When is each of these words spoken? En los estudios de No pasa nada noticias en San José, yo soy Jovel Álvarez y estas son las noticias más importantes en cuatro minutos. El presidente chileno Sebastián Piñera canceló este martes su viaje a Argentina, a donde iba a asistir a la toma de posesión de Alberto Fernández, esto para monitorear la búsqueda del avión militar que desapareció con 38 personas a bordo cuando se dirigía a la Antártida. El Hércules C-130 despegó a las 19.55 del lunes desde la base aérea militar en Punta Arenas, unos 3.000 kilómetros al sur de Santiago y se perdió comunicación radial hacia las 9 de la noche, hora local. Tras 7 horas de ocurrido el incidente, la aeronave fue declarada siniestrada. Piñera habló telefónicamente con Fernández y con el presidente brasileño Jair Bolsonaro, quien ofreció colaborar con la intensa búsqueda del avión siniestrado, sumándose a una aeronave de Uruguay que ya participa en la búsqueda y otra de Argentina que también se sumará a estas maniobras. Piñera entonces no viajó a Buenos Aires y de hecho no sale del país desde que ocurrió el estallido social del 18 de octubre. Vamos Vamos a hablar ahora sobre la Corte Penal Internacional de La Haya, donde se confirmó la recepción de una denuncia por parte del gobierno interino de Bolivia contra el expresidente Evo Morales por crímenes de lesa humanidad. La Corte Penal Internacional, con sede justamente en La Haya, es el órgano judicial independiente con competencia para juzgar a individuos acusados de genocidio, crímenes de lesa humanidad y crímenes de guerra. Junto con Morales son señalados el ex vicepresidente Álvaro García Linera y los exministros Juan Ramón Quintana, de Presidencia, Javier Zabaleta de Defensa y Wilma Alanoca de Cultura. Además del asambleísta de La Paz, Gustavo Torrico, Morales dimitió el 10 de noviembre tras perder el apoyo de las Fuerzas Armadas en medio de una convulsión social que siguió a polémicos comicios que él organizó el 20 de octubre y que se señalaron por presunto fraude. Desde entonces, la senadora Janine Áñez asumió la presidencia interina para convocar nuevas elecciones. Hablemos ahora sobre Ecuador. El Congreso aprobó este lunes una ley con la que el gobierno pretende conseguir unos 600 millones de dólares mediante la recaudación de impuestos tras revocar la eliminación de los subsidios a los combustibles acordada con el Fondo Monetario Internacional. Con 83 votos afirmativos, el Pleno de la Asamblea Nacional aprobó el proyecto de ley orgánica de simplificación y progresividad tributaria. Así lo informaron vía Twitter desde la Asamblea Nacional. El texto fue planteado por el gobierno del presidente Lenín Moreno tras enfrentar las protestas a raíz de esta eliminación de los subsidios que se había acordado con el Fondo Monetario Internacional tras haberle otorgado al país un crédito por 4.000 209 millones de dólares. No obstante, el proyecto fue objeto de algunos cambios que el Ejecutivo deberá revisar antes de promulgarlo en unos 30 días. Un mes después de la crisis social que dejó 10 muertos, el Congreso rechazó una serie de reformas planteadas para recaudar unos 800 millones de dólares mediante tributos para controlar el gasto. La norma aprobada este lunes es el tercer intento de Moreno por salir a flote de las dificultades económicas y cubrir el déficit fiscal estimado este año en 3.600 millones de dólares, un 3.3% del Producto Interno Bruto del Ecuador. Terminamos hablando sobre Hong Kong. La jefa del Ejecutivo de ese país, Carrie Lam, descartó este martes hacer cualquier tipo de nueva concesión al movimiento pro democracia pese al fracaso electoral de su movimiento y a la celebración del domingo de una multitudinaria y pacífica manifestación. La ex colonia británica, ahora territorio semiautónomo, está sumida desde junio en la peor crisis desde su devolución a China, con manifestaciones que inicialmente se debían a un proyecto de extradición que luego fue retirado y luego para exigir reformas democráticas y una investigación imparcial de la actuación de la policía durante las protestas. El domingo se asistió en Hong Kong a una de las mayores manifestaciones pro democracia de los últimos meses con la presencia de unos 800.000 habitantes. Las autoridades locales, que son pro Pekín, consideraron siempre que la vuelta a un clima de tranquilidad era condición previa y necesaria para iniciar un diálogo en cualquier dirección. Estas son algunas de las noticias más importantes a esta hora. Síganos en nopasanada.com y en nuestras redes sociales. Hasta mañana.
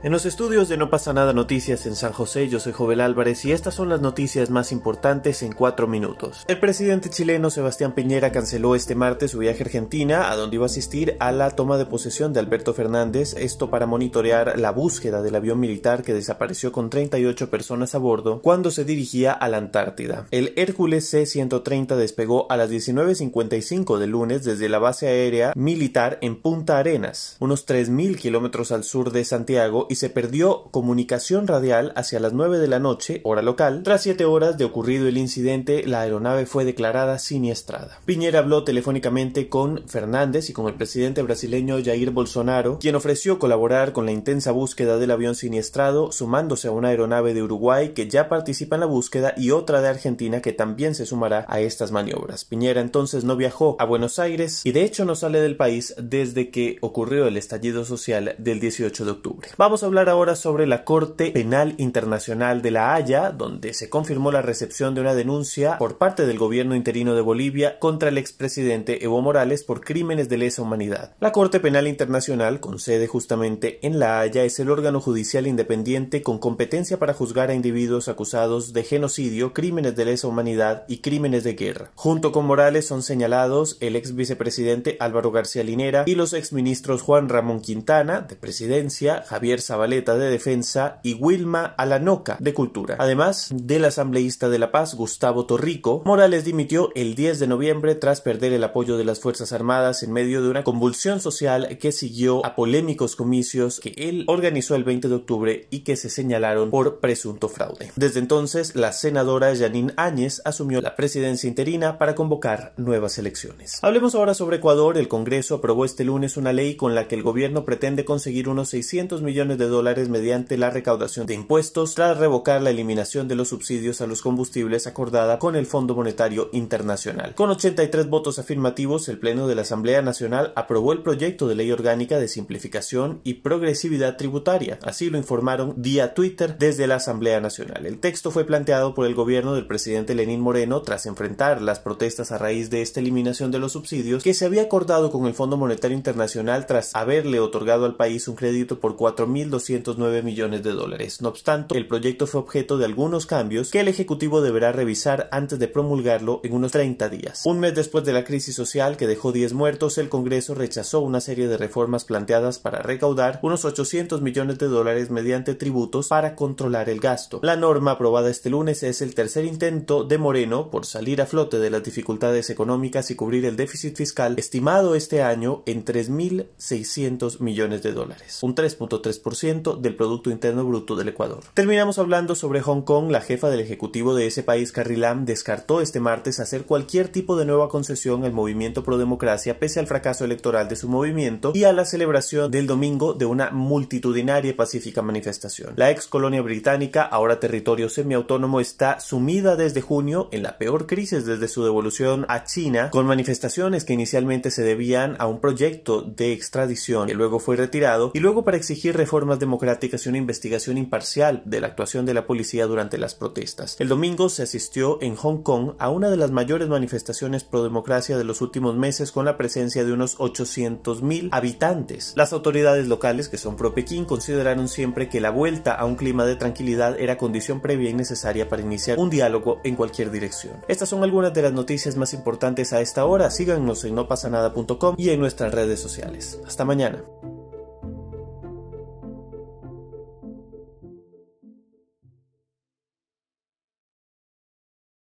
En 0.00 0.12
los 0.12 0.26
estudios 0.26 0.68
de 0.68 0.76
No 0.76 0.90
pasa 0.90 1.12
nada 1.12 1.32
noticias 1.32 1.84
en 1.84 1.96
San 1.96 2.12
José, 2.12 2.48
yo 2.48 2.60
soy 2.60 2.72
Jovel 2.72 3.00
Álvarez 3.00 3.44
y 3.44 3.50
estas 3.50 3.74
son 3.74 3.88
las 3.88 4.00
noticias 4.00 4.48
más 4.48 4.70
importantes 4.70 5.42
en 5.42 5.52
cuatro 5.52 5.88
minutos. 5.88 6.44
El 6.46 6.60
presidente 6.60 7.10
chileno 7.10 7.50
Sebastián 7.50 7.96
Piñera 7.96 8.30
canceló 8.30 8.76
este 8.76 8.94
martes 8.94 9.32
su 9.32 9.38
viaje 9.38 9.64
a 9.64 9.66
Argentina, 9.66 10.30
a 10.30 10.36
donde 10.36 10.54
iba 10.54 10.66
a 10.66 10.66
asistir 10.66 11.16
a 11.18 11.32
la 11.32 11.50
toma 11.50 11.78
de 11.78 11.86
posesión 11.86 12.32
de 12.32 12.38
Alberto 12.38 12.74
Fernández, 12.74 13.34
esto 13.36 13.70
para 13.70 13.86
monitorear 13.86 14.56
la 14.56 14.70
búsqueda 14.70 15.20
del 15.20 15.34
avión 15.34 15.58
militar 15.58 16.04
que 16.04 16.14
desapareció 16.14 16.70
con 16.70 16.90
38 16.90 17.50
personas 17.50 17.96
a 17.96 17.98
bordo 17.98 18.40
cuando 18.40 18.70
se 18.70 18.84
dirigía 18.84 19.32
a 19.32 19.48
la 19.48 19.56
Antártida. 19.56 20.28
El 20.30 20.52
Hércules 20.54 21.10
C-130 21.10 21.96
despegó 21.96 22.46
a 22.52 22.56
las 22.56 22.70
19.55 22.70 23.98
del 23.98 24.10
lunes 24.10 24.44
desde 24.44 24.68
la 24.68 24.78
base 24.78 25.08
aérea 25.08 25.52
militar 25.56 26.18
en 26.20 26.40
Punta 26.40 26.78
Arenas, 26.78 27.36
unos 27.40 27.66
3.000 27.66 28.16
kilómetros 28.16 28.70
al 28.70 28.84
sur 28.84 29.10
de 29.10 29.24
Santiago 29.24 29.87
y 29.88 29.96
se 29.96 30.10
perdió 30.10 30.64
comunicación 30.70 31.46
radial 31.46 31.92
hacia 31.96 32.20
las 32.20 32.32
9 32.32 32.58
de 32.58 32.68
la 32.68 32.78
noche, 32.78 33.20
hora 33.24 33.42
local. 33.42 33.82
Tras 33.84 34.02
7 34.02 34.24
horas 34.24 34.58
de 34.58 34.64
ocurrido 34.64 35.08
el 35.08 35.18
incidente, 35.18 35.84
la 35.86 36.02
aeronave 36.02 36.46
fue 36.46 36.64
declarada 36.64 37.18
siniestrada. 37.18 38.00
Piñera 38.04 38.40
habló 38.40 38.64
telefónicamente 38.64 39.48
con 39.48 39.86
Fernández 39.88 40.50
y 40.50 40.52
con 40.52 40.66
el 40.66 40.74
presidente 40.74 41.22
brasileño 41.22 41.78
Jair 41.84 42.10
Bolsonaro, 42.10 42.78
quien 42.78 42.94
ofreció 42.94 43.38
colaborar 43.38 43.92
con 43.92 44.06
la 44.06 44.12
intensa 44.12 44.52
búsqueda 44.52 44.98
del 44.98 45.10
avión 45.10 45.34
siniestrado, 45.34 46.12
sumándose 46.12 46.68
a 46.68 46.72
una 46.72 46.88
aeronave 46.88 47.34
de 47.34 47.42
Uruguay 47.42 47.90
que 47.90 48.08
ya 48.08 48.28
participa 48.28 48.76
en 48.76 48.80
la 48.80 48.86
búsqueda 48.86 49.34
y 49.36 49.50
otra 49.50 49.80
de 49.80 49.88
Argentina 49.88 50.40
que 50.40 50.52
también 50.52 50.94
se 50.94 51.06
sumará 51.06 51.46
a 51.48 51.60
estas 51.60 51.92
maniobras. 51.92 52.44
Piñera 52.44 52.80
entonces 52.80 53.24
no 53.24 53.36
viajó 53.36 53.76
a 53.78 53.84
Buenos 53.84 54.18
Aires 54.18 54.62
y 54.64 54.72
de 54.72 54.84
hecho 54.84 55.04
no 55.04 55.14
sale 55.14 55.40
del 55.40 55.56
país 55.56 55.94
desde 56.00 56.50
que 56.50 56.76
ocurrió 56.80 57.26
el 57.26 57.36
estallido 57.36 57.84
social 57.84 58.34
del 58.38 58.60
18 58.60 59.04
de 59.04 59.10
octubre. 59.10 59.48
Vamos 59.56 59.77
Vamos 59.78 59.84
a 59.84 59.86
hablar 59.86 60.08
ahora 60.08 60.34
sobre 60.34 60.66
la 60.66 60.82
Corte 60.82 61.30
Penal 61.30 61.76
Internacional 61.78 62.62
de 62.62 62.72
La 62.72 62.96
Haya, 62.96 63.30
donde 63.30 63.74
se 63.74 63.88
confirmó 63.88 64.32
la 64.32 64.42
recepción 64.42 64.92
de 64.96 65.02
una 65.02 65.14
denuncia 65.14 65.78
por 65.78 65.98
parte 65.98 66.26
del 66.26 66.36
gobierno 66.36 66.74
interino 66.74 67.14
de 67.14 67.20
Bolivia 67.20 67.78
contra 67.78 68.08
el 68.08 68.18
expresidente 68.18 69.04
Evo 69.04 69.20
Morales 69.20 69.62
por 69.62 69.82
crímenes 69.82 70.28
de 70.28 70.36
lesa 70.36 70.62
humanidad. 70.62 71.14
La 71.20 71.30
Corte 71.30 71.60
Penal 71.60 71.86
Internacional, 71.86 72.58
con 72.58 72.80
sede 72.80 73.06
justamente 73.06 73.78
en 73.86 74.00
La 74.00 74.18
Haya, 74.18 74.42
es 74.42 74.58
el 74.58 74.68
órgano 74.68 75.00
judicial 75.00 75.46
independiente 75.46 76.22
con 76.22 76.40
competencia 76.40 76.98
para 76.98 77.14
juzgar 77.14 77.50
a 77.50 77.54
individuos 77.54 78.08
acusados 78.08 78.72
de 78.72 78.82
genocidio, 78.82 79.52
crímenes 79.52 79.94
de 79.94 80.06
lesa 80.06 80.26
humanidad 80.26 80.86
y 80.88 80.98
crímenes 81.02 81.44
de 81.44 81.52
guerra. 81.52 81.92
Junto 81.94 82.32
con 82.32 82.46
Morales 82.46 82.84
son 82.84 83.04
señalados 83.04 83.76
el 83.78 83.94
ex 83.94 84.16
vicepresidente 84.16 84.96
Álvaro 84.98 85.30
García 85.30 85.62
Linera 85.62 86.02
y 86.04 86.16
los 86.16 86.32
exministros 86.32 87.02
Juan 87.02 87.28
Ramón 87.28 87.60
Quintana, 87.60 88.22
de 88.22 88.34
Presidencia, 88.34 89.22
Javier 89.24 89.60
Zabaleta 89.68 90.16
de 90.16 90.30
Defensa 90.30 90.98
y 91.02 91.12
Wilma 91.12 91.74
Alanoca 91.76 92.38
de 92.40 92.54
Cultura. 92.54 92.96
Además 92.98 93.50
del 93.52 93.84
asambleísta 93.84 94.48
de 94.48 94.58
La 94.58 94.72
Paz, 94.72 94.94
Gustavo 94.94 95.44
Torrico, 95.44 96.00
Morales 96.06 96.46
dimitió 96.46 96.90
el 96.94 97.14
10 97.14 97.38
de 97.38 97.46
noviembre 97.48 97.94
tras 97.94 98.22
perder 98.22 98.54
el 98.54 98.64
apoyo 98.64 98.96
de 98.96 99.04
las 99.04 99.20
Fuerzas 99.20 99.52
Armadas 99.52 100.02
en 100.02 100.12
medio 100.14 100.40
de 100.40 100.48
una 100.48 100.64
convulsión 100.64 101.20
social 101.20 101.76
que 101.78 101.92
siguió 101.92 102.46
a 102.46 102.56
polémicos 102.56 103.14
comicios 103.14 103.78
que 103.78 103.92
él 103.98 104.24
organizó 104.26 104.74
el 104.74 104.84
20 104.84 105.08
de 105.08 105.14
octubre 105.14 105.66
y 105.70 105.80
que 105.80 105.96
se 105.96 106.08
señalaron 106.08 106.70
por 106.70 107.00
presunto 107.00 107.50
fraude. 107.50 107.92
Desde 107.94 108.20
entonces, 108.20 108.74
la 108.74 108.92
senadora 108.92 109.54
Janine 109.54 109.92
Áñez 109.96 110.40
asumió 110.46 110.80
la 110.80 110.96
presidencia 110.96 111.46
interina 111.46 111.98
para 111.98 112.14
convocar 112.14 112.72
nuevas 112.78 113.18
elecciones. 113.18 113.80
Hablemos 113.82 114.14
ahora 114.14 114.32
sobre 114.32 114.56
Ecuador. 114.56 114.96
El 114.96 115.08
Congreso 115.08 115.56
aprobó 115.56 115.84
este 115.84 116.04
lunes 116.04 116.38
una 116.38 116.54
ley 116.54 116.74
con 116.74 116.94
la 116.94 117.06
que 117.06 117.16
el 117.16 117.22
gobierno 117.22 117.66
pretende 117.66 118.06
conseguir 118.06 118.48
unos 118.48 118.70
600 118.70 119.20
millones 119.20 119.57
de 119.58 119.68
dólares 119.68 120.08
mediante 120.08 120.56
la 120.56 120.70
recaudación 120.70 121.26
de 121.26 121.34
impuestos 121.34 121.94
tras 121.94 122.16
revocar 122.16 122.62
la 122.62 122.70
eliminación 122.70 123.28
de 123.28 123.34
los 123.34 123.48
subsidios 123.48 124.00
a 124.00 124.06
los 124.06 124.22
combustibles 124.22 124.86
acordada 124.86 125.38
con 125.38 125.56
el 125.56 125.66
Fondo 125.66 125.94
Monetario 125.94 126.48
Internacional. 126.52 127.34
Con 127.34 127.50
83 127.50 128.08
votos 128.08 128.38
afirmativos, 128.38 129.08
el 129.08 129.18
Pleno 129.18 129.46
de 129.46 129.54
la 129.54 129.62
Asamblea 129.62 130.00
Nacional 130.00 130.52
aprobó 130.56 130.92
el 130.92 131.02
proyecto 131.02 131.48
de 131.48 131.56
ley 131.56 131.70
orgánica 131.70 132.18
de 132.18 132.28
simplificación 132.28 133.20
y 133.24 133.34
progresividad 133.34 134.16
tributaria. 134.16 134.78
Así 134.82 135.10
lo 135.10 135.18
informaron 135.18 135.74
vía 135.76 136.14
Twitter 136.14 136.56
desde 136.58 136.86
la 136.86 136.96
Asamblea 136.96 137.40
Nacional. 137.40 137.84
El 137.84 137.98
texto 137.98 138.30
fue 138.30 138.44
planteado 138.44 138.94
por 138.94 139.06
el 139.06 139.14
gobierno 139.14 139.54
del 139.54 139.66
presidente 139.66 140.14
Lenín 140.14 140.40
Moreno 140.40 140.82
tras 140.82 141.06
enfrentar 141.06 141.60
las 141.60 141.80
protestas 141.80 142.32
a 142.32 142.38
raíz 142.38 142.70
de 142.70 142.82
esta 142.82 143.00
eliminación 143.00 143.50
de 143.50 143.58
los 143.58 143.72
subsidios 143.72 144.22
que 144.22 144.34
se 144.34 144.46
había 144.46 144.62
acordado 144.62 145.10
con 145.10 145.26
el 145.26 145.34
Fondo 145.34 145.56
Monetario 145.56 145.96
Internacional 145.96 146.66
tras 146.66 146.94
haberle 146.94 147.40
otorgado 147.40 147.84
al 147.84 147.96
país 147.96 148.28
un 148.28 148.36
crédito 148.36 148.80
por 148.80 148.96
4.000 148.96 149.47
209 149.50 150.22
millones 150.22 150.62
de 150.62 150.72
dólares. 150.72 151.20
No 151.20 151.28
obstante, 151.28 151.76
el 151.76 151.86
proyecto 151.86 152.26
fue 152.26 152.40
objeto 152.40 152.78
de 152.78 152.84
algunos 152.84 153.26
cambios 153.26 153.70
que 153.70 153.80
el 153.80 153.88
Ejecutivo 153.88 154.40
deberá 154.40 154.72
revisar 154.72 155.28
antes 155.32 155.58
de 155.58 155.68
promulgarlo 155.68 156.40
en 156.44 156.54
unos 156.54 156.72
30 156.72 157.08
días. 157.08 157.42
Un 157.44 157.60
mes 157.60 157.74
después 157.74 158.04
de 158.04 158.12
la 158.12 158.24
crisis 158.24 158.54
social 158.54 158.96
que 158.96 159.06
dejó 159.06 159.32
10 159.32 159.52
muertos, 159.52 159.98
el 159.98 160.08
Congreso 160.08 160.54
rechazó 160.54 161.00
una 161.00 161.20
serie 161.20 161.48
de 161.48 161.56
reformas 161.56 162.04
planteadas 162.04 162.58
para 162.58 162.82
recaudar 162.82 163.40
unos 163.42 163.64
800 163.64 164.22
millones 164.22 164.58
de 164.58 164.66
dólares 164.66 165.10
mediante 165.10 165.54
tributos 165.54 166.08
para 166.08 166.34
controlar 166.34 166.88
el 166.88 167.00
gasto. 167.00 167.40
La 167.42 167.56
norma 167.56 167.92
aprobada 167.92 168.30
este 168.30 168.50
lunes 168.50 168.82
es 168.82 169.02
el 169.02 169.14
tercer 169.14 169.44
intento 169.44 170.04
de 170.04 170.18
Moreno 170.18 170.70
por 170.70 170.86
salir 170.86 171.20
a 171.20 171.26
flote 171.26 171.58
de 171.58 171.70
las 171.70 171.82
dificultades 171.82 172.50
económicas 172.50 173.10
y 173.10 173.14
cubrir 173.14 173.44
el 173.44 173.56
déficit 173.56 173.96
fiscal 173.96 174.34
estimado 174.38 174.94
este 174.94 175.22
año 175.22 175.62
en 175.66 175.84
3.600 175.84 177.40
millones 177.40 177.82
de 177.82 177.92
dólares, 177.92 178.42
un 178.42 178.54
3.3% 178.54 179.37
del 179.38 179.94
Producto 179.94 180.30
Interno 180.30 180.64
Bruto 180.64 180.96
del 180.96 181.10
Ecuador. 181.10 181.38
Terminamos 181.54 182.00
hablando 182.00 182.34
sobre 182.34 182.60
Hong 182.60 182.82
Kong. 182.82 183.12
La 183.12 183.20
jefa 183.20 183.48
del 183.48 183.60
Ejecutivo 183.60 184.16
de 184.16 184.26
ese 184.26 184.42
país, 184.42 184.72
Carrie 184.72 184.96
Lam, 184.96 185.26
descartó 185.26 185.80
este 185.80 186.00
martes 186.00 186.40
hacer 186.40 186.64
cualquier 186.64 187.06
tipo 187.06 187.36
de 187.36 187.44
nueva 187.44 187.68
concesión 187.68 188.24
al 188.24 188.32
movimiento 188.32 188.82
pro 188.82 188.98
democracia 188.98 189.60
pese 189.60 189.78
al 189.78 189.86
fracaso 189.86 190.24
electoral 190.24 190.68
de 190.68 190.74
su 190.74 190.88
movimiento 190.88 191.52
y 191.54 191.64
a 191.64 191.72
la 191.72 191.84
celebración 191.84 192.50
del 192.50 192.66
domingo 192.66 193.14
de 193.14 193.26
una 193.26 193.50
multitudinaria 193.50 194.50
y 194.50 194.54
pacífica 194.54 195.02
manifestación. 195.02 195.74
La 195.76 195.92
ex 195.92 196.08
colonia 196.08 196.42
británica, 196.42 197.04
ahora 197.04 197.38
territorio 197.38 197.88
semiautónomo, 197.88 198.58
está 198.58 198.98
sumida 198.98 199.54
desde 199.54 199.82
junio 199.82 200.28
en 200.32 200.42
la 200.42 200.58
peor 200.58 200.88
crisis 200.88 201.24
desde 201.26 201.46
su 201.46 201.62
devolución 201.62 202.26
a 202.28 202.42
China, 202.42 202.90
con 202.90 203.06
manifestaciones 203.06 203.84
que 203.84 203.92
inicialmente 203.92 204.50
se 204.50 204.64
debían 204.64 205.14
a 205.20 205.28
un 205.28 205.40
proyecto 205.40 206.02
de 206.02 206.32
extradición 206.32 207.06
que 207.06 207.14
luego 207.14 207.38
fue 207.38 207.54
retirado 207.54 208.10
y 208.14 208.20
luego 208.20 208.44
para 208.44 208.56
exigir 208.56 208.96
reformas 208.96 209.27
democráticas 209.36 210.04
y 210.04 210.08
una 210.08 210.18
investigación 210.18 210.78
imparcial 210.78 211.42
de 211.44 211.60
la 211.60 211.68
actuación 211.68 212.06
de 212.06 212.14
la 212.14 212.26
policía 212.26 212.66
durante 212.66 212.98
las 212.98 213.14
protestas. 213.14 213.76
El 213.78 213.88
domingo 213.88 214.28
se 214.28 214.42
asistió 214.42 214.98
en 215.02 215.16
Hong 215.16 215.42
Kong 215.42 215.74
a 215.78 215.90
una 215.90 216.10
de 216.10 216.16
las 216.16 216.30
mayores 216.30 216.68
manifestaciones 216.68 217.44
pro 217.44 217.62
democracia 217.62 218.16
de 218.16 218.24
los 218.24 218.40
últimos 218.40 218.76
meses 218.76 219.12
con 219.12 219.24
la 219.24 219.36
presencia 219.36 219.84
de 219.84 219.92
unos 219.92 220.18
800.000 220.18 221.28
habitantes. 221.32 222.14
Las 222.16 222.32
autoridades 222.32 222.88
locales, 222.88 223.28
que 223.28 223.38
son 223.38 223.56
pro 223.56 223.74
Pekín, 223.74 224.04
consideraron 224.04 224.68
siempre 224.68 225.08
que 225.08 225.20
la 225.20 225.30
vuelta 225.30 225.74
a 225.74 225.84
un 225.84 225.96
clima 225.96 226.24
de 226.24 226.36
tranquilidad 226.36 226.98
era 226.98 227.18
condición 227.18 227.60
previa 227.60 227.90
y 227.90 227.94
necesaria 227.94 228.48
para 228.48 228.62
iniciar 228.62 228.98
un 228.98 229.10
diálogo 229.10 229.60
en 229.64 229.76
cualquier 229.76 230.10
dirección. 230.10 230.64
Estas 230.68 230.88
son 230.88 231.02
algunas 231.02 231.34
de 231.34 231.42
las 231.42 231.52
noticias 231.52 231.96
más 231.96 232.14
importantes 232.14 232.72
a 232.72 232.80
esta 232.80 233.04
hora. 233.04 233.30
Síganos 233.30 233.84
en 233.84 233.94
nopasanada.com 233.94 234.94
y 234.98 235.10
en 235.10 235.20
nuestras 235.20 235.52
redes 235.52 235.80
sociales. 235.80 236.40
Hasta 236.46 236.64
mañana. 236.64 237.02